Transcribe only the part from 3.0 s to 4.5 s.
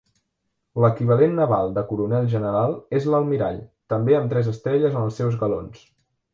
és l'Almirall, també amb